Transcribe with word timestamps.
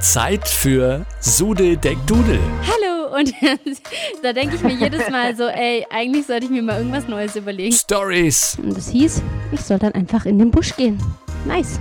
Zeit 0.00 0.46
für 0.46 1.04
Sude 1.20 1.76
Deck 1.76 1.98
Dudel. 2.06 2.38
Hallo 2.62 3.16
und 3.16 3.34
da 4.22 4.32
denke 4.32 4.56
ich 4.56 4.62
mir 4.62 4.74
jedes 4.74 5.10
Mal 5.10 5.34
so, 5.36 5.44
ey, 5.44 5.84
eigentlich 5.90 6.26
sollte 6.26 6.44
ich 6.44 6.50
mir 6.50 6.62
mal 6.62 6.78
irgendwas 6.78 7.08
Neues 7.08 7.34
überlegen. 7.34 7.74
Stories. 7.74 8.56
Und 8.62 8.76
das 8.76 8.90
hieß, 8.90 9.22
ich 9.52 9.60
soll 9.60 9.78
dann 9.78 9.92
einfach 9.92 10.24
in 10.24 10.38
den 10.38 10.50
Busch 10.50 10.76
gehen. 10.76 11.02
Nice. 11.44 11.80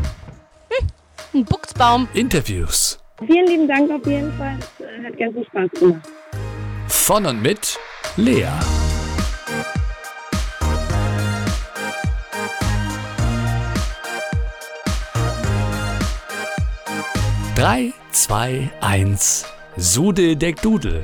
Hm, 0.70 0.88
ein 1.34 1.46
Buchsbaum. 1.46 2.08
Interviews. 2.14 3.00
Vielen 3.26 3.48
lieben 3.48 3.68
Dank 3.68 3.92
auf 3.92 4.06
jeden 4.08 4.32
Fall. 4.38 4.58
Es 4.80 4.86
äh, 4.86 5.06
hat 5.06 5.18
ganz 5.18 5.34
viel 5.34 5.46
Spaß 5.46 5.80
gemacht. 5.80 6.08
Von 6.88 7.26
und 7.26 7.42
mit 7.42 7.78
Lea. 8.16 8.48
Drei, 17.58 17.92
zwei, 18.12 18.70
eins. 18.82 19.44
Sude 19.78 20.38
Deck 20.38 20.62
Dudel. 20.62 21.02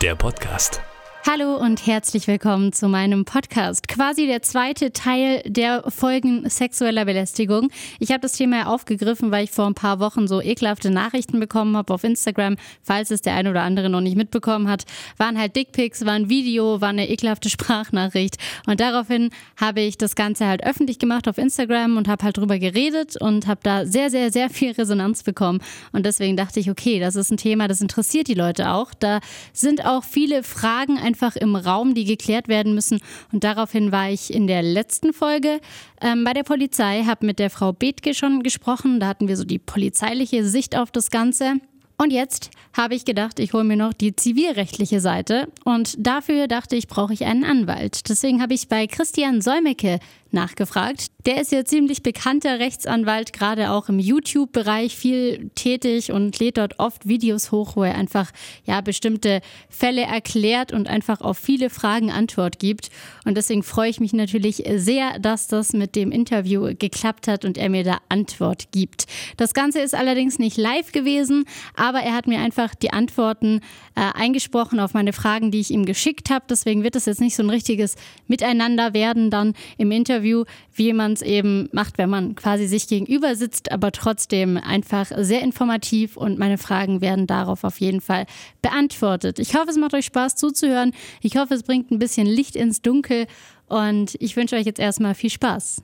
Der 0.00 0.14
Podcast. 0.14 0.80
Hallo 1.28 1.56
und 1.56 1.84
herzlich 1.88 2.28
willkommen 2.28 2.72
zu 2.72 2.86
meinem 2.86 3.24
Podcast. 3.24 3.88
Quasi 3.88 4.28
der 4.28 4.42
zweite 4.42 4.92
Teil 4.92 5.42
der 5.44 5.82
Folgen 5.90 6.48
sexueller 6.48 7.04
Belästigung. 7.04 7.68
Ich 7.98 8.10
habe 8.10 8.20
das 8.20 8.34
Thema 8.34 8.68
aufgegriffen, 8.68 9.32
weil 9.32 9.42
ich 9.42 9.50
vor 9.50 9.66
ein 9.66 9.74
paar 9.74 9.98
Wochen 9.98 10.28
so 10.28 10.40
ekelhafte 10.40 10.88
Nachrichten 10.88 11.40
bekommen 11.40 11.76
habe 11.76 11.92
auf 11.92 12.04
Instagram. 12.04 12.54
Falls 12.80 13.10
es 13.10 13.22
der 13.22 13.34
eine 13.34 13.50
oder 13.50 13.62
andere 13.62 13.90
noch 13.90 14.02
nicht 14.02 14.16
mitbekommen 14.16 14.68
hat, 14.68 14.84
waren 15.16 15.36
halt 15.36 15.56
Dickpics, 15.56 16.06
war 16.06 16.12
ein 16.12 16.28
Video, 16.28 16.80
war 16.80 16.90
eine 16.90 17.10
ekelhafte 17.10 17.50
Sprachnachricht. 17.50 18.36
Und 18.68 18.78
daraufhin 18.78 19.30
habe 19.60 19.80
ich 19.80 19.98
das 19.98 20.14
Ganze 20.14 20.46
halt 20.46 20.62
öffentlich 20.62 21.00
gemacht 21.00 21.26
auf 21.26 21.38
Instagram 21.38 21.96
und 21.96 22.06
habe 22.06 22.22
halt 22.22 22.36
drüber 22.36 22.60
geredet 22.60 23.20
und 23.20 23.48
habe 23.48 23.60
da 23.64 23.84
sehr, 23.84 24.10
sehr, 24.10 24.30
sehr 24.30 24.48
viel 24.48 24.70
Resonanz 24.70 25.24
bekommen. 25.24 25.60
Und 25.90 26.06
deswegen 26.06 26.36
dachte 26.36 26.60
ich, 26.60 26.70
okay, 26.70 27.00
das 27.00 27.16
ist 27.16 27.32
ein 27.32 27.36
Thema, 27.36 27.66
das 27.66 27.80
interessiert 27.80 28.28
die 28.28 28.34
Leute 28.34 28.70
auch. 28.70 28.94
Da 28.94 29.18
sind 29.52 29.84
auch 29.84 30.04
viele 30.04 30.44
Fragen 30.44 30.98
einfach 30.98 31.15
einfach 31.16 31.36
im 31.36 31.56
Raum, 31.56 31.94
die 31.94 32.04
geklärt 32.04 32.46
werden 32.46 32.74
müssen. 32.74 33.00
Und 33.32 33.42
daraufhin 33.42 33.90
war 33.90 34.10
ich 34.10 34.32
in 34.32 34.46
der 34.46 34.62
letzten 34.62 35.14
Folge 35.14 35.60
ähm, 36.02 36.24
bei 36.24 36.34
der 36.34 36.42
Polizei, 36.42 37.04
habe 37.04 37.24
mit 37.24 37.38
der 37.38 37.48
Frau 37.48 37.72
Bethke 37.72 38.12
schon 38.12 38.42
gesprochen. 38.42 39.00
Da 39.00 39.06
hatten 39.06 39.28
wir 39.28 39.36
so 39.38 39.44
die 39.44 39.58
polizeiliche 39.58 40.44
Sicht 40.44 40.76
auf 40.76 40.90
das 40.90 41.10
Ganze. 41.10 41.54
Und 41.98 42.12
jetzt 42.12 42.50
habe 42.76 42.94
ich 42.94 43.06
gedacht, 43.06 43.38
ich 43.38 43.54
hole 43.54 43.64
mir 43.64 43.78
noch 43.78 43.94
die 43.94 44.14
zivilrechtliche 44.14 45.00
Seite. 45.00 45.48
Und 45.64 45.94
dafür 45.98 46.48
dachte 46.48 46.76
ich, 46.76 46.88
brauche 46.88 47.14
ich 47.14 47.24
einen 47.24 47.44
Anwalt. 47.44 48.10
Deswegen 48.10 48.42
habe 48.42 48.52
ich 48.52 48.68
bei 48.68 48.86
Christian 48.86 49.40
Säumecke 49.40 49.98
nachgefragt. 50.36 51.06
Der 51.26 51.40
ist 51.40 51.50
ja 51.50 51.64
ziemlich 51.64 52.04
bekannter 52.04 52.60
Rechtsanwalt, 52.60 53.32
gerade 53.32 53.72
auch 53.72 53.88
im 53.88 53.98
YouTube-Bereich 53.98 54.94
viel 54.94 55.50
tätig 55.56 56.12
und 56.12 56.38
lädt 56.38 56.58
dort 56.58 56.78
oft 56.78 57.08
Videos 57.08 57.50
hoch, 57.50 57.74
wo 57.74 57.82
er 57.82 57.96
einfach 57.96 58.30
ja 58.64 58.80
bestimmte 58.80 59.40
Fälle 59.68 60.02
erklärt 60.02 60.72
und 60.72 60.88
einfach 60.88 61.20
auf 61.20 61.38
viele 61.38 61.68
Fragen 61.68 62.12
Antwort 62.12 62.60
gibt. 62.60 62.90
Und 63.24 63.36
deswegen 63.36 63.64
freue 63.64 63.90
ich 63.90 63.98
mich 63.98 64.12
natürlich 64.12 64.62
sehr, 64.76 65.18
dass 65.18 65.48
das 65.48 65.72
mit 65.72 65.96
dem 65.96 66.12
Interview 66.12 66.74
geklappt 66.78 67.26
hat 67.26 67.44
und 67.44 67.58
er 67.58 67.70
mir 67.70 67.82
da 67.82 67.98
Antwort 68.08 68.68
gibt. 68.70 69.06
Das 69.36 69.52
Ganze 69.52 69.80
ist 69.80 69.96
allerdings 69.96 70.38
nicht 70.38 70.56
live 70.56 70.92
gewesen, 70.92 71.44
aber 71.74 72.00
er 72.00 72.14
hat 72.14 72.28
mir 72.28 72.38
einfach 72.38 72.76
die 72.76 72.92
Antworten 72.92 73.62
äh, 73.96 74.02
eingesprochen 74.14 74.78
auf 74.78 74.94
meine 74.94 75.12
Fragen, 75.12 75.50
die 75.50 75.60
ich 75.60 75.70
ihm 75.70 75.86
geschickt 75.86 76.30
habe. 76.30 76.44
Deswegen 76.48 76.84
wird 76.84 76.94
es 76.94 77.06
jetzt 77.06 77.20
nicht 77.20 77.34
so 77.34 77.42
ein 77.42 77.50
richtiges 77.50 77.96
Miteinander 78.28 78.94
werden 78.94 79.30
dann 79.30 79.54
im 79.78 79.90
Interview 79.90 80.25
Interview, 80.26 80.44
wie 80.74 80.92
man 80.92 81.12
es 81.12 81.22
eben 81.22 81.68
macht, 81.72 81.98
wenn 81.98 82.10
man 82.10 82.34
quasi 82.34 82.66
sich 82.66 82.88
gegenüber 82.88 83.36
sitzt, 83.36 83.72
aber 83.72 83.92
trotzdem 83.92 84.56
einfach 84.56 85.10
sehr 85.16 85.42
informativ 85.42 86.16
und 86.16 86.38
meine 86.38 86.58
Fragen 86.58 87.00
werden 87.00 87.26
darauf 87.26 87.64
auf 87.64 87.80
jeden 87.80 88.00
Fall 88.00 88.26
beantwortet. 88.62 89.38
Ich 89.38 89.54
hoffe, 89.54 89.70
es 89.70 89.76
macht 89.76 89.94
euch 89.94 90.06
Spaß 90.06 90.36
zuzuhören. 90.36 90.92
Ich 91.22 91.36
hoffe, 91.36 91.54
es 91.54 91.62
bringt 91.62 91.90
ein 91.90 91.98
bisschen 91.98 92.26
Licht 92.26 92.56
ins 92.56 92.82
Dunkel 92.82 93.26
und 93.66 94.16
ich 94.20 94.36
wünsche 94.36 94.56
euch 94.56 94.66
jetzt 94.66 94.80
erstmal 94.80 95.14
viel 95.14 95.30
Spaß. 95.30 95.82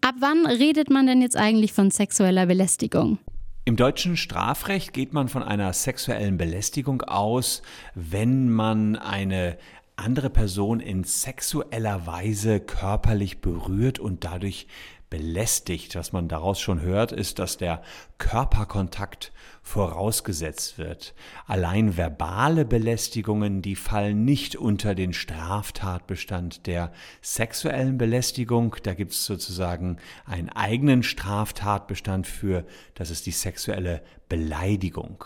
Ab 0.00 0.14
wann 0.20 0.46
redet 0.46 0.90
man 0.90 1.06
denn 1.06 1.22
jetzt 1.22 1.36
eigentlich 1.36 1.72
von 1.72 1.90
sexueller 1.90 2.46
Belästigung? 2.46 3.18
Im 3.64 3.74
deutschen 3.74 4.16
Strafrecht 4.16 4.92
geht 4.92 5.12
man 5.12 5.28
von 5.28 5.42
einer 5.42 5.72
sexuellen 5.72 6.36
Belästigung 6.36 7.02
aus, 7.02 7.62
wenn 7.96 8.48
man 8.48 8.94
eine 8.94 9.58
andere 9.96 10.30
Person 10.30 10.80
in 10.80 11.04
sexueller 11.04 12.06
Weise 12.06 12.60
körperlich 12.60 13.40
berührt 13.40 13.98
und 13.98 14.24
dadurch 14.24 14.66
belästigt. 15.08 15.94
Was 15.94 16.12
man 16.12 16.28
daraus 16.28 16.60
schon 16.60 16.80
hört, 16.80 17.12
ist, 17.12 17.38
dass 17.38 17.56
der 17.56 17.82
Körperkontakt 18.18 19.32
vorausgesetzt 19.62 20.78
wird. 20.78 21.14
Allein 21.46 21.96
verbale 21.96 22.64
Belästigungen, 22.64 23.62
die 23.62 23.76
fallen 23.76 24.24
nicht 24.24 24.56
unter 24.56 24.94
den 24.94 25.12
Straftatbestand 25.12 26.66
der 26.66 26.92
sexuellen 27.20 27.98
Belästigung. 27.98 28.76
Da 28.82 28.94
gibt 28.94 29.12
es 29.12 29.24
sozusagen 29.24 29.98
einen 30.24 30.50
eigenen 30.50 31.02
Straftatbestand 31.02 32.26
für, 32.26 32.64
das 32.94 33.10
ist 33.10 33.26
die 33.26 33.32
sexuelle 33.32 34.02
Beleidigung. 34.28 35.24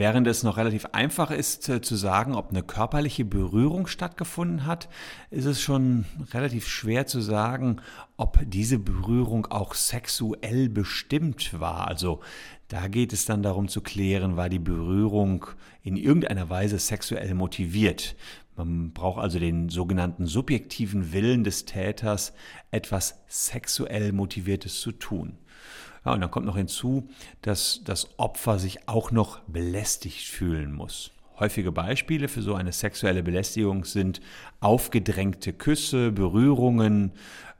Während 0.00 0.26
es 0.26 0.42
noch 0.44 0.56
relativ 0.56 0.86
einfach 0.92 1.30
ist 1.30 1.68
äh, 1.68 1.82
zu 1.82 1.94
sagen, 1.94 2.34
ob 2.34 2.48
eine 2.48 2.62
körperliche 2.62 3.26
Berührung 3.26 3.86
stattgefunden 3.86 4.64
hat, 4.64 4.88
ist 5.28 5.44
es 5.44 5.60
schon 5.60 6.06
relativ 6.32 6.66
schwer 6.66 7.06
zu 7.06 7.20
sagen, 7.20 7.82
ob 8.16 8.38
diese 8.46 8.78
Berührung 8.78 9.44
auch 9.44 9.74
sexuell 9.74 10.70
bestimmt 10.70 11.60
war. 11.60 11.86
Also 11.86 12.20
da 12.68 12.88
geht 12.88 13.12
es 13.12 13.26
dann 13.26 13.42
darum 13.42 13.68
zu 13.68 13.82
klären, 13.82 14.38
war 14.38 14.48
die 14.48 14.58
Berührung 14.58 15.44
in 15.82 15.98
irgendeiner 15.98 16.48
Weise 16.48 16.78
sexuell 16.78 17.34
motiviert. 17.34 18.16
Man 18.56 18.92
braucht 18.92 19.20
also 19.20 19.38
den 19.38 19.68
sogenannten 19.68 20.24
subjektiven 20.24 21.12
Willen 21.12 21.44
des 21.44 21.66
Täters, 21.66 22.32
etwas 22.70 23.20
sexuell 23.28 24.12
Motiviertes 24.12 24.80
zu 24.80 24.92
tun. 24.92 25.36
Ja, 26.04 26.14
und 26.14 26.20
dann 26.20 26.30
kommt 26.30 26.46
noch 26.46 26.56
hinzu, 26.56 27.08
dass 27.42 27.82
das 27.84 28.18
Opfer 28.18 28.58
sich 28.58 28.88
auch 28.88 29.10
noch 29.10 29.40
belästigt 29.40 30.28
fühlen 30.28 30.72
muss. 30.72 31.10
Häufige 31.38 31.72
Beispiele 31.72 32.28
für 32.28 32.42
so 32.42 32.54
eine 32.54 32.72
sexuelle 32.72 33.22
Belästigung 33.22 33.84
sind 33.84 34.20
aufgedrängte 34.60 35.52
Küsse, 35.52 36.12
Berührungen, 36.12 37.12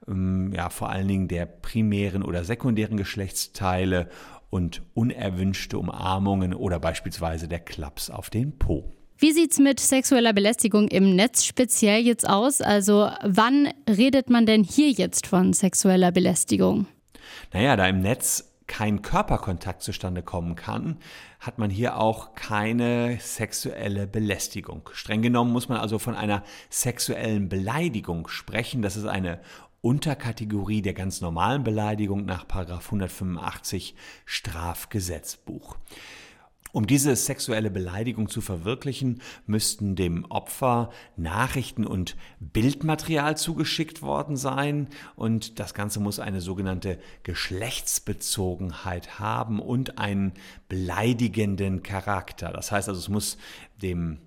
ähm, 0.07 0.53
ja, 0.55 0.69
vor 0.71 0.91
allen 0.91 1.09
Dingen 1.09 1.29
der 1.29 1.47
primären 1.47 2.23
oder 2.23 2.45
sekundären 2.45 2.97
Geschlechtsteile 2.97 4.09
und 4.51 4.83
unerwünschte 4.95 5.79
Umarmungen 5.79 6.55
oder 6.55 6.79
beispielsweise 6.79 7.49
der 7.49 7.61
Klaps 7.61 8.11
auf 8.11 8.31
den 8.31 8.59
Po. 8.59 8.93
Wie 9.17 9.33
sieht 9.33 9.53
es 9.53 9.59
mit 9.59 9.81
sexueller 9.81 10.33
Belästigung 10.33 10.89
im 10.89 11.15
Netz 11.15 11.45
speziell 11.45 12.03
jetzt 12.03 12.29
aus? 12.29 12.61
Also 12.63 13.11
wann 13.23 13.69
redet 13.89 14.31
man 14.31 14.47
denn 14.47 14.65
hier 14.65 14.91
jetzt 14.91 15.27
von 15.27 15.53
sexueller 15.53 16.11
Belästigung? 16.11 16.87
Naja, 17.53 17.77
da 17.77 17.87
im 17.87 18.01
Netz 18.01 18.51
kein 18.67 19.03
Körperkontakt 19.03 19.83
zustande 19.83 20.23
kommen 20.23 20.55
kann, 20.55 20.99
hat 21.41 21.59
man 21.59 21.71
hier 21.71 21.97
auch 21.97 22.37
keine 22.37 23.19
sexuelle 23.21 24.07
Belästigung. 24.07 24.89
Streng 24.93 25.23
genommen 25.23 25.53
muss 25.53 25.69
man 25.69 25.79
also 25.79 25.99
von 25.99 26.15
einer 26.15 26.45
sexuellen 26.69 27.49
Beleidigung 27.49 28.29
sprechen. 28.29 28.81
Das 28.81 28.97
ist 28.97 29.07
eine 29.07 29.41
Unterkategorie 29.81 30.83
der 30.83 30.95
ganz 30.95 31.21
normalen 31.21 31.65
Beleidigung 31.65 32.25
nach 32.27 32.45
185 32.49 33.97
Strafgesetzbuch. 34.25 35.77
Um 36.73 36.87
diese 36.87 37.17
sexuelle 37.17 37.71
Beleidigung 37.71 38.29
zu 38.29 38.41
verwirklichen, 38.41 39.21
müssten 39.47 39.97
dem 39.97 40.25
Opfer 40.27 40.91
Nachrichten 41.17 41.85
und 41.85 42.17
Bildmaterial 42.39 43.37
zugeschickt 43.37 44.03
worden 44.03 44.37
sein 44.37 44.89
und 45.17 45.59
das 45.59 45.75
Ganze 45.75 46.01
muss 46.01 46.21
eine 46.21 46.41
sogenannte 46.41 46.99
Geschlechtsbezogenheit 47.25 49.19
haben 49.19 49.61
und 49.61 49.99
einen 49.99 50.33
beleidigenden 50.69 51.83
Charakter. 51.83 52.53
Das 52.53 52.71
heißt 52.71 52.89
also, 52.89 53.01
es 53.01 53.09
muss 53.09 53.37
dem 53.83 54.19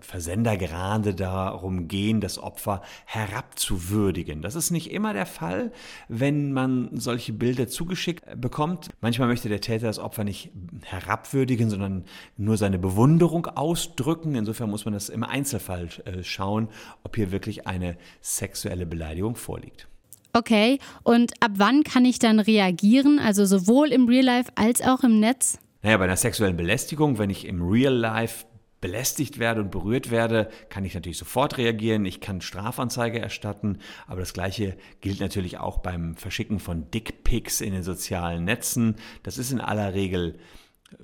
Versender 0.00 0.56
gerade 0.56 1.14
darum 1.14 1.86
gehen, 1.86 2.20
das 2.20 2.38
Opfer 2.38 2.82
herabzuwürdigen. 3.04 4.42
Das 4.42 4.56
ist 4.56 4.72
nicht 4.72 4.90
immer 4.90 5.12
der 5.12 5.26
Fall, 5.26 5.70
wenn 6.08 6.52
man 6.52 6.90
solche 6.94 7.32
Bilder 7.32 7.68
zugeschickt 7.68 8.40
bekommt. 8.40 8.88
Manchmal 9.00 9.28
möchte 9.28 9.48
der 9.48 9.60
Täter 9.60 9.86
das 9.86 10.00
Opfer 10.00 10.24
nicht 10.24 10.50
herabwürdigen, 10.82 11.70
sondern 11.70 12.04
nur 12.36 12.56
seine 12.56 12.80
Bewunderung 12.80 13.46
ausdrücken. 13.46 14.34
Insofern 14.34 14.70
muss 14.70 14.84
man 14.84 14.94
das 14.94 15.08
im 15.08 15.22
Einzelfall 15.22 15.88
äh, 16.04 16.24
schauen, 16.24 16.68
ob 17.04 17.14
hier 17.14 17.30
wirklich 17.30 17.68
eine 17.68 17.96
sexuelle 18.20 18.86
Beleidigung 18.86 19.36
vorliegt. 19.36 19.86
Okay, 20.32 20.80
und 21.02 21.32
ab 21.40 21.52
wann 21.54 21.84
kann 21.84 22.04
ich 22.04 22.18
dann 22.18 22.40
reagieren? 22.40 23.18
Also 23.18 23.46
sowohl 23.46 23.92
im 23.92 24.08
Real 24.08 24.24
Life 24.24 24.50
als 24.56 24.82
auch 24.82 25.02
im 25.04 25.20
Netz? 25.20 25.58
Naja, 25.82 25.96
bei 25.96 26.04
einer 26.04 26.16
sexuellen 26.16 26.56
Belästigung, 26.56 27.18
wenn 27.18 27.30
ich 27.30 27.46
im 27.46 27.62
Real 27.62 27.94
Life 27.94 28.44
belästigt 28.80 29.38
werde 29.38 29.60
und 29.62 29.70
berührt 29.70 30.10
werde, 30.10 30.50
kann 30.68 30.84
ich 30.84 30.94
natürlich 30.94 31.18
sofort 31.18 31.58
reagieren. 31.58 32.04
Ich 32.04 32.20
kann 32.20 32.40
Strafanzeige 32.40 33.18
erstatten, 33.18 33.78
aber 34.06 34.20
das 34.20 34.32
Gleiche 34.32 34.76
gilt 35.00 35.20
natürlich 35.20 35.58
auch 35.58 35.78
beim 35.78 36.14
Verschicken 36.14 36.60
von 36.60 36.90
Dickpics 36.90 37.60
in 37.60 37.72
den 37.72 37.82
sozialen 37.82 38.44
Netzen. 38.44 38.96
Das 39.22 39.38
ist 39.38 39.50
in 39.50 39.60
aller 39.60 39.94
Regel 39.94 40.38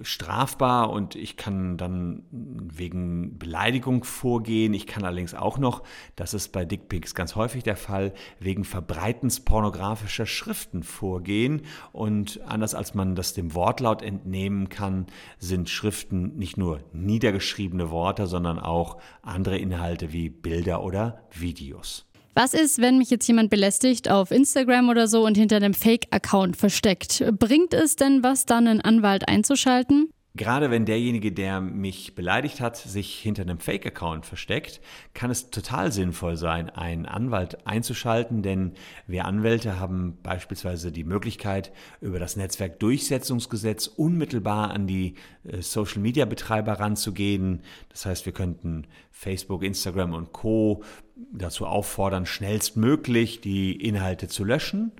strafbar 0.01 0.91
und 0.91 1.17
ich 1.17 1.37
kann 1.37 1.77
dann 1.77 2.23
wegen 2.31 3.39
Beleidigung 3.39 4.05
vorgehen. 4.05 4.75
Ich 4.75 4.87
kann 4.87 5.05
allerdings 5.05 5.35
auch 5.35 5.59
noch, 5.59 5.83
das 6.17 6.35
ist 6.35 6.53
bei 6.53 6.65
Dickpics 6.65 7.15
ganz 7.15 7.35
häufig 7.35 7.63
der 7.65 7.77
Fall, 7.77 8.13
wegen 8.39 8.65
Verbreitens 8.65 9.41
pornografischer 9.41 10.27
Schriften 10.27 10.83
vorgehen. 10.83 11.63
Und 11.93 12.41
anders 12.47 12.75
als 12.75 12.95
man 12.95 13.15
das 13.15 13.35
dem 13.35 13.55
Wortlaut 13.55 14.03
entnehmen 14.03 14.69
kann, 14.69 15.07
sind 15.39 15.69
Schriften 15.69 16.37
nicht 16.37 16.57
nur 16.57 16.81
niedergeschriebene 16.93 17.91
Worte, 17.91 18.27
sondern 18.27 18.59
auch 18.59 18.99
andere 19.23 19.59
Inhalte 19.59 20.13
wie 20.13 20.31
Bilder 20.31 20.83
oder 20.83 21.23
Videos. 21.33 22.12
Was 22.35 22.55
ist, 22.55 22.81
wenn 22.81 22.97
mich 22.97 23.11
jetzt 23.11 23.27
jemand 23.29 23.51
belästigt 23.51 24.11
auf 24.11 24.31
Instagram 24.31 24.89
oder 24.89 25.07
so 25.07 25.27
und 25.27 25.37
hinter 25.37 25.57
einem 25.57 25.75
Fake-Account 25.75 26.57
versteckt? 26.57 27.23
Bringt 27.39 27.75
es 27.75 27.97
denn 27.97 28.23
was, 28.23 28.47
dann 28.47 28.67
einen 28.67 28.81
Anwalt 28.81 29.29
einzuschalten? 29.29 30.12
Gerade 30.35 30.71
wenn 30.71 30.87
derjenige, 30.87 31.31
der 31.31 31.61
mich 31.61 32.15
beleidigt 32.15 32.63
hat, 32.63 32.79
sich 32.79 33.19
hinter 33.19 33.43
einem 33.43 33.59
Fake-Account 33.59 34.25
versteckt, 34.25 34.81
kann 35.13 35.31
es 35.31 35.51
total 35.51 35.93
sinnvoll 35.93 36.39
sein, 36.39 36.71
einen 36.71 37.05
Anwalt 37.05 37.67
einzuschalten, 37.67 38.43
denn 38.43 38.73
wir 39.07 39.27
Anwälte 39.27 39.79
haben 39.79 40.17
beispielsweise 40.23 40.91
die 40.91 41.05
Möglichkeit, 41.05 41.71
über 42.01 42.19
das 42.19 42.37
Netzwerkdurchsetzungsgesetz 42.37 43.87
unmittelbar 43.89 44.71
an 44.71 44.87
die 44.87 45.17
äh, 45.45 45.61
Social-Media-Betreiber 45.61 46.81
ranzugehen. 46.81 47.61
Das 47.91 48.07
heißt, 48.07 48.25
wir 48.25 48.33
könnten 48.33 48.87
Facebook, 49.11 49.63
Instagram 49.63 50.15
und 50.15 50.33
Co 50.33 50.83
dazu 51.31 51.67
auffordern, 51.67 52.25
schnellstmöglich 52.25 53.43
die 53.43 53.73
Inhalte 53.77 54.29
zu 54.29 54.45
löschen. 54.45 54.93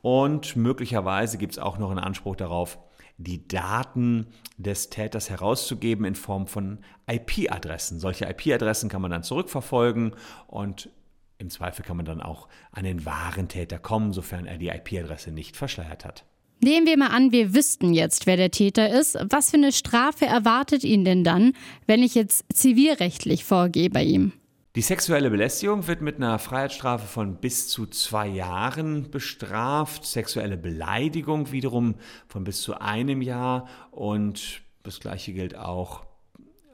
Und 0.00 0.56
möglicherweise 0.56 1.38
gibt 1.38 1.52
es 1.52 1.58
auch 1.60 1.78
noch 1.78 1.90
einen 1.90 2.00
Anspruch 2.00 2.34
darauf, 2.34 2.78
die 3.22 3.46
Daten 3.46 4.26
des 4.58 4.90
Täters 4.90 5.30
herauszugeben 5.30 6.04
in 6.04 6.14
Form 6.14 6.46
von 6.46 6.78
IP-Adressen. 7.10 7.98
Solche 7.98 8.26
IP-Adressen 8.26 8.88
kann 8.88 9.02
man 9.02 9.10
dann 9.10 9.22
zurückverfolgen 9.22 10.14
und 10.46 10.90
im 11.38 11.50
Zweifel 11.50 11.84
kann 11.84 11.96
man 11.96 12.06
dann 12.06 12.20
auch 12.20 12.48
an 12.70 12.84
den 12.84 13.04
wahren 13.04 13.48
Täter 13.48 13.78
kommen, 13.78 14.12
sofern 14.12 14.46
er 14.46 14.58
die 14.58 14.68
IP-Adresse 14.68 15.32
nicht 15.32 15.56
verschleiert 15.56 16.04
hat. 16.04 16.24
Nehmen 16.64 16.86
wir 16.86 16.96
mal 16.96 17.08
an, 17.08 17.32
wir 17.32 17.54
wüssten 17.54 17.92
jetzt, 17.92 18.26
wer 18.26 18.36
der 18.36 18.52
Täter 18.52 18.88
ist. 18.88 19.18
Was 19.30 19.50
für 19.50 19.56
eine 19.56 19.72
Strafe 19.72 20.26
erwartet 20.26 20.84
ihn 20.84 21.04
denn 21.04 21.24
dann, 21.24 21.54
wenn 21.88 22.04
ich 22.04 22.14
jetzt 22.14 22.44
zivilrechtlich 22.54 23.44
vorgehe 23.44 23.90
bei 23.90 24.04
ihm? 24.04 24.32
Die 24.74 24.80
sexuelle 24.80 25.28
Belästigung 25.28 25.86
wird 25.86 26.00
mit 26.00 26.16
einer 26.16 26.38
Freiheitsstrafe 26.38 27.06
von 27.06 27.36
bis 27.36 27.68
zu 27.68 27.84
zwei 27.84 28.26
Jahren 28.26 29.10
bestraft, 29.10 30.06
sexuelle 30.06 30.56
Beleidigung 30.56 31.52
wiederum 31.52 31.96
von 32.26 32.44
bis 32.44 32.62
zu 32.62 32.80
einem 32.80 33.20
Jahr 33.20 33.68
und 33.90 34.62
das 34.82 34.98
gleiche 34.98 35.34
gilt 35.34 35.54
auch 35.58 36.06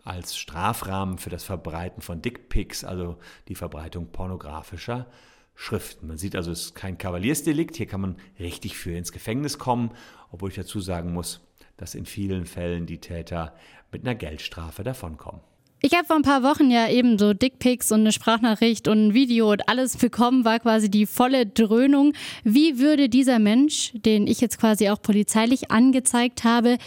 als 0.05 0.37
Strafrahmen 0.37 1.19
für 1.19 1.31
das 1.31 1.43
Verbreiten 1.43 2.00
von 2.00 2.23
Dickpics, 2.23 2.85
also 2.85 3.19
die 3.49 3.56
Verbreitung 3.56 4.12
pornografischer 4.12 5.09
Schriften. 5.56 6.06
Man 6.06 6.19
sieht 6.19 6.37
also, 6.37 6.53
es 6.53 6.67
ist 6.67 6.75
kein 6.77 6.99
Kavaliersdelikt, 6.99 7.75
hier 7.75 7.87
kann 7.87 8.00
man 8.00 8.17
richtig 8.39 8.79
für 8.79 8.93
ins 8.93 9.11
Gefängnis 9.11 9.59
kommen, 9.59 9.91
obwohl 10.31 10.50
ich 10.50 10.56
dazu 10.56 10.79
sagen 10.79 11.12
muss, 11.12 11.41
dass 11.77 11.97
in 11.97 12.06
vielen 12.06 12.47
Fällen 12.47 12.87
die 12.87 13.00
Täter 13.00 13.56
mit 13.91 14.03
einer 14.03 14.15
Geldstrafe 14.15 14.85
davonkommen. 14.85 15.41
Ich 15.80 15.94
habe 15.94 16.04
vor 16.04 16.16
ein 16.16 16.22
paar 16.22 16.42
Wochen 16.42 16.72
ja 16.72 16.88
eben 16.88 17.19
so 17.19 17.34
Dickpics 17.34 17.92
und 17.92 18.00
eine 18.00 18.10
Sprachnachricht 18.10 18.88
und 18.88 19.08
ein 19.08 19.14
Video 19.14 19.52
und 19.52 19.69
alles 19.69 19.96
bekommen, 19.96 20.44
war 20.44 20.58
quasi 20.58 20.90
die 20.90 21.06
volle 21.06 21.46
Dröhnung. 21.46 22.14
Wie 22.42 22.80
würde 22.80 23.08
dieser 23.08 23.38
Mensch, 23.38 23.92
den 23.94 24.26
ich 24.26 24.40
jetzt 24.40 24.58
quasi 24.58 24.88
auch 24.88 25.00
polizeilich 25.00 25.70
angezeigt 25.70 26.42
habe, 26.42 26.78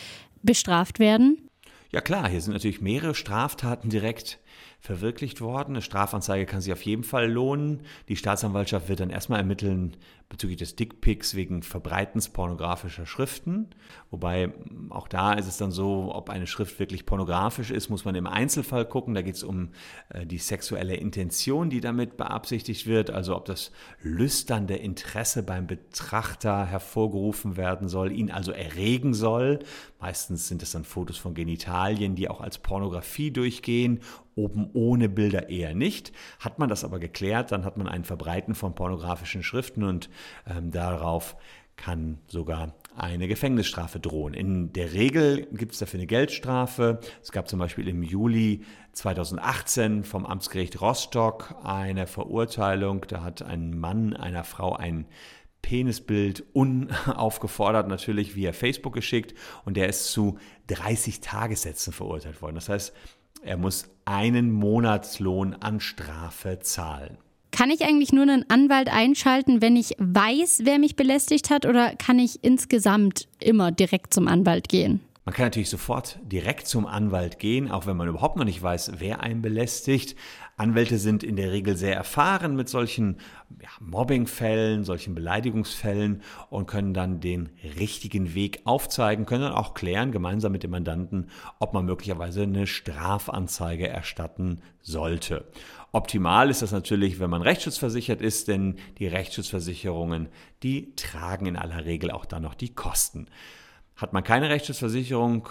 bestraft 0.44 1.00
werden? 1.00 1.38
Ja 1.94 2.02
klar, 2.02 2.28
hier 2.28 2.42
sind 2.42 2.52
natürlich 2.52 2.82
mehrere 2.82 3.16
Straftaten 3.16 3.90
direkt 3.90 4.40
verwirklicht 4.82 5.40
worden. 5.40 5.76
Eine 5.76 5.82
Strafanzeige 5.82 6.46
kann 6.46 6.60
sich 6.60 6.74
auf 6.74 6.82
jeden 6.82 7.06
Fall 7.06 7.32
lohnen. 7.32 7.84
Die 8.10 8.18
Staatsanwaltschaft 8.18 8.90
wird 8.90 9.00
dann 9.00 9.10
erstmal 9.10 9.40
ermitteln 9.40 9.96
bezüglich 10.32 10.58
des 10.58 10.78
Dickpics 10.78 11.36
wegen 11.36 11.62
Verbreitens 11.62 12.30
pornografischer 12.30 13.06
Schriften. 13.06 13.68
Wobei 14.10 14.54
auch 14.90 15.10
da 15.10 15.34
ist 15.34 15.46
es 15.46 15.58
dann 15.58 15.72
so, 15.72 16.10
ob 16.16 16.30
eine 16.30 16.48
Schrift 16.48 16.80
wirklich 16.80 17.06
pornografisch 17.06 17.70
ist, 17.70 17.90
muss 17.90 18.06
man 18.06 18.16
im 18.16 18.26
Einzelfall 18.26 18.86
gucken. 18.86 19.14
Da 19.14 19.22
geht 19.22 19.36
es 19.36 19.44
um 19.44 19.70
äh, 20.10 20.26
die 20.26 20.38
sexuelle 20.38 20.96
Intention, 20.96 21.70
die 21.70 21.82
damit 21.82 22.16
beabsichtigt 22.16 22.88
wird. 22.88 23.12
Also 23.12 23.36
ob 23.36 23.44
das 23.46 23.72
lüsternde 24.02 24.78
Interesse 24.78 25.44
beim 25.44 25.68
Betrachter 25.68 26.66
hervorgerufen 26.66 27.58
werden 27.58 27.90
soll, 27.90 28.14
ihn 28.14 28.32
also 28.32 28.54
erregen 28.54 29.14
soll. 29.14 29.60
Meistens 30.00 30.48
sind 30.48 30.64
es 30.64 30.72
dann 30.72 30.86
Fotos 30.86 31.18
von 31.18 31.34
Genitalien, 31.34 32.16
die 32.16 32.30
auch 32.30 32.40
als 32.40 32.58
Pornografie 32.58 33.32
durchgehen 33.32 34.00
oben 34.36 34.70
ohne 34.74 35.10
Bilder 35.10 35.50
eher 35.50 35.76
nicht. 35.76 36.12
Hat 36.40 36.60
man 36.60 36.70
das 36.70 36.84
aber 36.84 37.00
geklärt, 37.00 37.52
dann 37.52 37.66
hat 37.66 37.78
man 37.78 37.88
ein 37.88 38.04
Verbreiten 38.04 38.56
von 38.56 38.76
pornografischen 38.76 39.44
Schriften 39.44 39.84
und 39.84 40.10
ähm, 40.48 40.72
darauf 40.72 41.36
kann 41.76 42.20
sogar 42.28 42.76
eine 42.96 43.28
Gefängnisstrafe 43.28 44.00
drohen. 44.00 44.34
In 44.34 44.74
der 44.74 44.94
Regel 44.94 45.48
gibt 45.54 45.74
es 45.74 45.80
dafür 45.80 46.00
eine 46.00 46.08
Geldstrafe. 46.08 47.00
Es 47.24 47.32
gab 47.32 47.48
zum 47.48 47.60
Beispiel 47.60 47.88
im 47.88 48.04
Juli 48.04 48.64
2018 48.92 50.04
vom 50.04 50.26
Amtsgericht 50.26 50.80
Rostock 50.82 51.56
eine 51.64 52.06
Verurteilung. 52.06 53.06
Da 53.08 53.24
hat 53.24 53.42
ein 53.42 53.80
Mann 53.80 54.16
einer 54.16 54.44
Frau 54.44 54.76
ein 54.76 55.08
Penisbild 55.62 56.44
unaufgefordert 56.54 57.88
natürlich 57.88 58.36
via 58.36 58.52
Facebook 58.52 58.94
geschickt 58.94 59.36
und 59.64 59.78
der 59.78 59.90
ist 59.90 60.12
zu 60.12 60.38
30 60.68 61.22
Tagessätzen 61.22 61.94
verurteilt 61.94 62.42
worden. 62.42 62.56
Das 62.56 62.70
heißt, 62.70 62.94
er 63.44 63.58
muss 63.58 63.90
einen 64.06 64.52
Monatslohn 64.52 65.56
an 65.56 65.80
Strafe 65.80 66.60
zahlen. 66.60 67.18
Kann 67.62 67.70
ich 67.70 67.84
eigentlich 67.84 68.12
nur 68.12 68.24
einen 68.24 68.50
Anwalt 68.50 68.92
einschalten, 68.92 69.62
wenn 69.62 69.76
ich 69.76 69.94
weiß, 70.00 70.62
wer 70.64 70.80
mich 70.80 70.96
belästigt 70.96 71.52
hat, 71.52 71.68
oder 71.68 71.96
kann 71.96 72.18
ich 72.18 72.44
insgesamt 72.44 73.28
immer 73.40 73.72
direkt 73.72 74.16
zum 74.16 74.28
Anwalt 74.28 74.68
gehen? 74.68 75.00
Man 75.24 75.36
kann 75.36 75.46
natürlich 75.46 75.70
sofort 75.70 76.18
direkt 76.24 76.66
zum 76.66 76.88
Anwalt 76.88 77.38
gehen, 77.38 77.70
auch 77.70 77.86
wenn 77.86 77.96
man 77.96 78.08
überhaupt 78.08 78.38
noch 78.38 78.44
nicht 78.44 78.62
weiß, 78.62 78.94
wer 78.98 79.22
einen 79.22 79.44
belästigt. 79.44 80.16
Anwälte 80.58 80.98
sind 80.98 81.24
in 81.24 81.36
der 81.36 81.52
Regel 81.52 81.78
sehr 81.78 81.96
erfahren 81.96 82.56
mit 82.56 82.70
solchen 82.70 83.18
ja, 83.62 83.70
Mobbingfällen, 83.80 84.84
solchen 84.84 85.14
Beleidigungsfällen 85.14 86.24
und 86.50 86.66
können 86.66 86.96
dann 86.96 87.20
den 87.20 87.50
richtigen 87.80 88.34
Weg 88.34 88.62
aufzeigen, 88.64 89.28
können 89.28 89.44
dann 89.44 89.54
auch 89.54 89.76
klären, 89.76 90.12
gemeinsam 90.12 90.54
mit 90.54 90.64
dem 90.64 90.72
Mandanten, 90.72 91.30
ob 91.60 91.74
man 91.74 91.86
möglicherweise 91.86 92.42
eine 92.42 92.66
Strafanzeige 92.66 93.88
erstatten 93.88 94.62
sollte. 94.82 95.46
Optimal 95.92 96.50
ist 96.50 96.64
das 96.64 96.72
natürlich, 96.72 97.20
wenn 97.20 97.30
man 97.30 97.44
rechtsschutzversichert 97.44 98.22
ist, 98.22 98.48
denn 98.48 98.80
die 98.98 99.08
Rechtsschutzversicherungen, 99.08 100.30
die 100.64 100.96
tragen 100.96 101.46
in 101.46 101.58
aller 101.58 101.86
Regel 101.86 102.10
auch 102.10 102.26
dann 102.26 102.42
noch 102.42 102.56
die 102.56 102.74
Kosten. 102.74 103.28
Hat 103.96 104.14
man 104.14 104.24
keine 104.24 104.50
Rechtsschutzversicherung, 104.50 105.48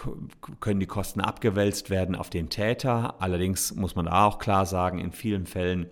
können 0.59 0.79
die 0.79 0.87
Kosten 0.87 1.21
abgewälzt 1.21 1.89
werden 1.89 2.15
auf 2.15 2.29
den 2.29 2.49
Täter. 2.49 3.21
Allerdings 3.21 3.73
muss 3.75 3.95
man 3.95 4.05
da 4.05 4.25
auch 4.25 4.39
klar 4.39 4.65
sagen, 4.65 4.99
in 4.99 5.11
vielen 5.11 5.45
Fällen 5.45 5.87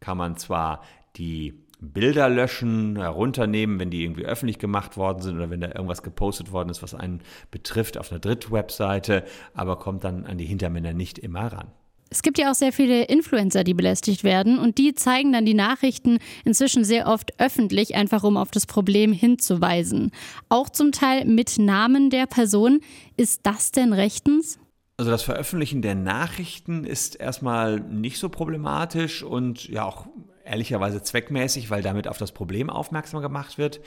kann 0.00 0.16
man 0.16 0.36
zwar 0.36 0.82
die 1.16 1.66
Bilder 1.80 2.28
löschen, 2.28 2.96
herunternehmen, 2.96 3.78
wenn 3.78 3.90
die 3.90 4.02
irgendwie 4.02 4.24
öffentlich 4.24 4.58
gemacht 4.58 4.96
worden 4.96 5.20
sind 5.20 5.36
oder 5.36 5.50
wenn 5.50 5.60
da 5.60 5.68
irgendwas 5.68 6.02
gepostet 6.02 6.52
worden 6.52 6.70
ist, 6.70 6.82
was 6.82 6.94
einen 6.94 7.20
betrifft 7.50 7.98
auf 7.98 8.10
einer 8.10 8.20
Drittwebseite, 8.20 9.24
aber 9.54 9.78
kommt 9.78 10.04
dann 10.04 10.24
an 10.24 10.38
die 10.38 10.46
Hintermänner 10.46 10.94
nicht 10.94 11.18
immer 11.18 11.52
ran. 11.52 11.72
Es 12.08 12.22
gibt 12.22 12.38
ja 12.38 12.50
auch 12.50 12.54
sehr 12.54 12.72
viele 12.72 13.04
Influencer, 13.04 13.64
die 13.64 13.74
belästigt 13.74 14.22
werden 14.22 14.58
und 14.58 14.78
die 14.78 14.94
zeigen 14.94 15.32
dann 15.32 15.44
die 15.44 15.54
Nachrichten 15.54 16.18
inzwischen 16.44 16.84
sehr 16.84 17.08
oft 17.08 17.38
öffentlich, 17.40 17.96
einfach 17.96 18.22
um 18.22 18.36
auf 18.36 18.50
das 18.50 18.66
Problem 18.66 19.12
hinzuweisen. 19.12 20.12
Auch 20.48 20.68
zum 20.68 20.92
Teil 20.92 21.24
mit 21.24 21.58
Namen 21.58 22.10
der 22.10 22.26
Person. 22.26 22.80
Ist 23.16 23.40
das 23.42 23.72
denn 23.72 23.92
rechtens? 23.92 24.58
Also 24.98 25.10
das 25.10 25.22
Veröffentlichen 25.22 25.82
der 25.82 25.94
Nachrichten 25.94 26.84
ist 26.84 27.16
erstmal 27.16 27.80
nicht 27.80 28.18
so 28.18 28.28
problematisch 28.28 29.22
und 29.22 29.68
ja 29.68 29.84
auch 29.84 30.06
ehrlicherweise 30.46 31.02
zweckmäßig, 31.02 31.70
weil 31.70 31.82
damit 31.82 32.08
auf 32.08 32.18
das 32.18 32.32
Problem 32.32 32.70
aufmerksam 32.70 33.20
gemacht 33.20 33.58
wird. 33.58 33.80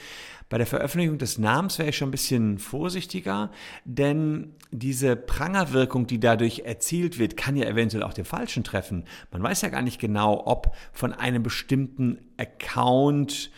Bei 0.50 0.58
der 0.58 0.68
Veröffentlichung 0.68 1.18
des 1.18 1.38
Namens 1.38 1.78
wäre 1.80 1.90
ich 1.90 1.98
schon 1.98 2.10
ein 2.10 2.12
bisschen 2.12 2.58
vorsichtiger, 2.58 3.52
denn 3.86 4.56
diese 4.72 5.16
Prangerwirkung, 5.16 6.08
die 6.08 6.20
dadurch 6.20 6.60
erzielt 6.66 7.20
wird, 7.20 7.38
kann 7.38 7.56
ja 7.56 7.66
eventuell 7.68 8.04
auch 8.04 8.14
den 8.14 8.26
Falschen 8.26 8.64
treffen. 8.64 9.06
Man 9.32 9.44
weiß 9.44 9.62
ja 9.62 9.70
gar 9.70 9.82
nicht 9.82 10.00
genau, 10.00 10.44
ob 10.46 10.76
von 10.92 11.14
einem 11.14 11.44
bestimmten 11.44 12.20
Account 12.38 13.52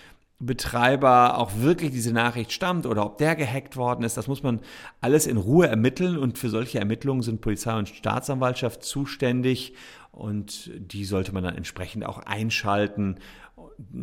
Betreiber 0.45 1.37
auch 1.37 1.51
wirklich 1.57 1.91
diese 1.91 2.11
Nachricht 2.11 2.51
stammt 2.51 2.85
oder 2.85 3.05
ob 3.05 3.17
der 3.17 3.35
gehackt 3.35 3.77
worden 3.77 4.03
ist. 4.03 4.17
Das 4.17 4.27
muss 4.27 4.43
man 4.43 4.59
alles 4.99 5.27
in 5.27 5.37
Ruhe 5.37 5.67
ermitteln 5.67 6.17
und 6.17 6.37
für 6.37 6.49
solche 6.49 6.79
Ermittlungen 6.79 7.21
sind 7.21 7.41
Polizei 7.41 7.77
und 7.77 7.89
Staatsanwaltschaft 7.89 8.83
zuständig 8.83 9.73
und 10.11 10.71
die 10.75 11.05
sollte 11.05 11.31
man 11.33 11.43
dann 11.43 11.55
entsprechend 11.55 12.05
auch 12.05 12.17
einschalten, 12.19 13.17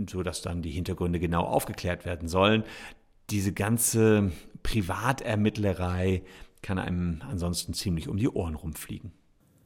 sodass 0.09 0.43
dann 0.43 0.63
die 0.63 0.71
Hintergründe 0.71 1.19
genau 1.19 1.43
aufgeklärt 1.43 2.05
werden 2.05 2.29
sollen. 2.29 2.65
Diese 3.31 3.53
ganze 3.53 4.33
Privatermittlerei, 4.63 6.23
kann 6.63 6.79
einem 6.79 7.21
ansonsten 7.31 7.75
ziemlich 7.75 8.09
um 8.09 8.17
die 8.17 8.29
Ohren 8.29 8.55
rumfliegen. 8.55 9.13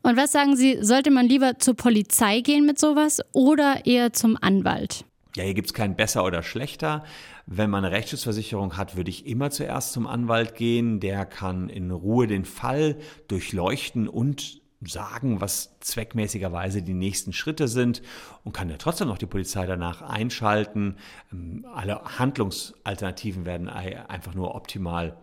Und 0.03 0.17
was 0.17 0.33
sagen 0.33 0.57
Sie, 0.57 0.79
sollte 0.83 1.11
man 1.11 1.27
lieber 1.27 1.59
zur 1.59 1.75
Polizei 1.75 2.41
gehen 2.41 2.67
mit 2.67 2.79
sowas 2.79 3.21
oder 3.33 3.87
eher 3.87 4.13
zum 4.13 4.37
Anwalt? 4.41 5.05
Ja, 5.35 5.45
hier 5.45 5.55
gibt 5.55 5.69
es 5.69 5.75
kein 5.75 5.97
besser 5.97 6.25
oder 6.25 6.43
schlechter. 6.43 7.05
Wenn 7.47 7.71
man 7.71 7.85
eine 7.85 7.95
Rechtsschutzversicherung 7.95 8.77
hat, 8.77 8.97
würde 8.97 9.11
ich 9.11 9.27
immer 9.27 9.51
zuerst 9.51 9.93
zum 9.93 10.07
Anwalt 10.07 10.55
gehen. 10.55 11.01
Der 11.01 11.25
kann 11.25 11.69
in 11.69 11.91
Ruhe 11.91 12.27
den 12.27 12.45
Fall 12.45 12.97
durchleuchten 13.29 14.09
und 14.09 14.61
sagen, 14.89 15.41
was 15.41 15.79
zweckmäßigerweise 15.81 16.83
die 16.83 16.95
nächsten 16.95 17.33
Schritte 17.33 17.69
sind 17.69 18.03
und 18.45 18.53
kann 18.53 18.69
ja 18.69 18.77
trotzdem 18.77 19.09
noch 19.09 19.19
die 19.19 19.27
Polizei 19.27 19.67
danach 19.67 20.03
einschalten. 20.03 20.97
Ähm, 21.33 21.65
alle 21.73 22.03
Handlungsalternativen 22.19 23.47
werden 23.47 23.69
einfach 23.69 24.35
nur 24.35 24.55
optimal 24.55 25.17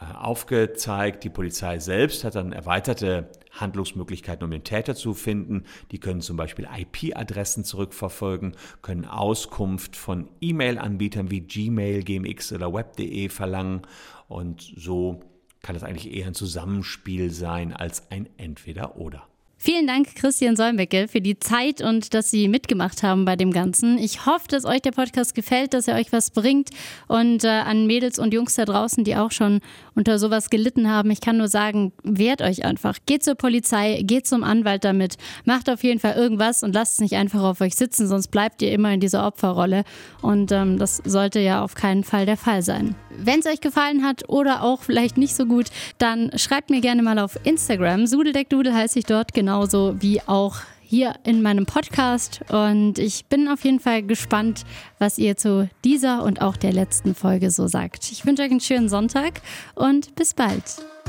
aufgezeigt. 0.00 1.24
Die 1.24 1.30
Polizei 1.30 1.78
selbst 1.78 2.24
hat 2.24 2.34
dann 2.34 2.52
erweiterte 2.52 3.30
Handlungsmöglichkeiten, 3.52 4.44
um 4.44 4.50
den 4.50 4.64
Täter 4.64 4.94
zu 4.94 5.14
finden. 5.14 5.64
Die 5.90 5.98
können 5.98 6.20
zum 6.20 6.36
Beispiel 6.36 6.66
IP-Adressen 6.74 7.64
zurückverfolgen, 7.64 8.56
können 8.82 9.04
Auskunft 9.04 9.96
von 9.96 10.28
E-Mail-Anbietern 10.40 11.30
wie 11.30 11.40
Gmail, 11.40 12.02
GMX 12.02 12.52
oder 12.52 12.72
Web.de 12.72 13.28
verlangen 13.28 13.82
und 14.28 14.62
so 14.76 15.20
kann 15.62 15.76
es 15.76 15.82
eigentlich 15.82 16.12
eher 16.14 16.26
ein 16.26 16.34
Zusammenspiel 16.34 17.30
sein 17.30 17.72
als 17.74 18.10
ein 18.10 18.28
Entweder-Oder. 18.38 19.29
Vielen 19.62 19.86
Dank, 19.86 20.14
Christian 20.14 20.56
Solmecke, 20.56 21.06
für 21.06 21.20
die 21.20 21.38
Zeit 21.38 21.82
und 21.82 22.14
dass 22.14 22.30
Sie 22.30 22.48
mitgemacht 22.48 23.02
haben 23.02 23.26
bei 23.26 23.36
dem 23.36 23.50
Ganzen. 23.50 23.98
Ich 23.98 24.24
hoffe, 24.24 24.48
dass 24.48 24.64
euch 24.64 24.80
der 24.80 24.92
Podcast 24.92 25.34
gefällt, 25.34 25.74
dass 25.74 25.86
er 25.86 25.96
euch 25.96 26.14
was 26.14 26.30
bringt. 26.30 26.70
Und 27.08 27.44
äh, 27.44 27.48
an 27.48 27.86
Mädels 27.86 28.18
und 28.18 28.32
Jungs 28.32 28.54
da 28.54 28.64
draußen, 28.64 29.04
die 29.04 29.16
auch 29.16 29.32
schon 29.32 29.60
unter 29.94 30.18
sowas 30.18 30.48
gelitten 30.48 30.88
haben, 30.88 31.10
ich 31.10 31.20
kann 31.20 31.36
nur 31.36 31.48
sagen, 31.48 31.92
wehrt 32.02 32.40
euch 32.40 32.64
einfach. 32.64 32.96
Geht 33.04 33.22
zur 33.22 33.34
Polizei, 33.34 34.00
geht 34.02 34.26
zum 34.26 34.44
Anwalt 34.44 34.82
damit, 34.82 35.16
macht 35.44 35.68
auf 35.68 35.84
jeden 35.84 36.00
Fall 36.00 36.14
irgendwas 36.14 36.62
und 36.62 36.74
lasst 36.74 36.94
es 36.94 37.00
nicht 37.00 37.16
einfach 37.16 37.42
auf 37.42 37.60
euch 37.60 37.74
sitzen, 37.74 38.08
sonst 38.08 38.28
bleibt 38.28 38.62
ihr 38.62 38.72
immer 38.72 38.94
in 38.94 39.00
dieser 39.00 39.26
Opferrolle. 39.26 39.84
Und 40.22 40.52
ähm, 40.52 40.78
das 40.78 41.02
sollte 41.04 41.38
ja 41.38 41.62
auf 41.62 41.74
keinen 41.74 42.02
Fall 42.02 42.24
der 42.24 42.38
Fall 42.38 42.62
sein. 42.62 42.94
Wenn 43.10 43.40
es 43.40 43.46
euch 43.46 43.60
gefallen 43.60 44.04
hat 44.04 44.26
oder 44.30 44.62
auch 44.62 44.80
vielleicht 44.80 45.18
nicht 45.18 45.36
so 45.36 45.44
gut, 45.44 45.66
dann 45.98 46.30
schreibt 46.38 46.70
mir 46.70 46.80
gerne 46.80 47.02
mal 47.02 47.18
auf 47.18 47.38
Instagram. 47.44 48.06
Sudeldeckdudel 48.06 48.72
heiße 48.72 48.98
ich 48.98 49.04
dort 49.04 49.34
genau 49.34 49.49
genauso 49.50 49.96
wie 49.98 50.20
auch 50.28 50.58
hier 50.80 51.14
in 51.24 51.42
meinem 51.42 51.66
Podcast. 51.66 52.40
Und 52.50 53.00
ich 53.00 53.26
bin 53.26 53.48
auf 53.48 53.64
jeden 53.64 53.80
Fall 53.80 54.04
gespannt, 54.04 54.64
was 55.00 55.18
ihr 55.18 55.36
zu 55.36 55.68
dieser 55.84 56.22
und 56.22 56.40
auch 56.40 56.56
der 56.56 56.72
letzten 56.72 57.16
Folge 57.16 57.50
so 57.50 57.66
sagt. 57.66 58.12
Ich 58.12 58.24
wünsche 58.24 58.44
euch 58.44 58.50
einen 58.52 58.60
schönen 58.60 58.88
Sonntag 58.88 59.40
und 59.74 60.14
bis 60.14 60.34
bald. 60.34 60.62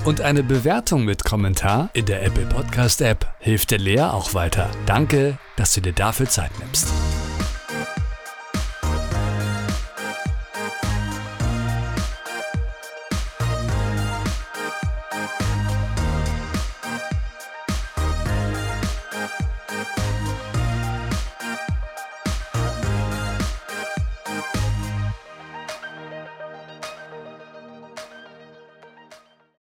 Und 0.05 0.21
eine 0.21 0.41
Bewertung 0.41 1.05
mit 1.05 1.23
Kommentar 1.23 1.91
in 1.93 2.07
der 2.07 2.23
Apple 2.23 2.47
Podcast 2.47 3.01
App 3.01 3.27
hilft 3.39 3.69
der 3.69 3.77
Lea 3.77 4.01
auch 4.01 4.33
weiter. 4.33 4.71
Danke, 4.87 5.37
dass 5.55 5.75
du 5.75 5.81
dir 5.81 5.93
dafür 5.93 6.27
Zeit 6.27 6.51
nimmst. 6.57 6.87